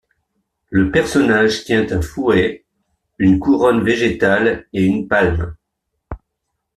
[0.71, 2.65] Le personnage tient un fouet,
[3.19, 5.55] une couronne végétale et une palme.